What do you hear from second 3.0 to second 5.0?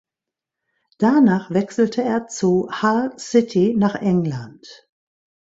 City nach England.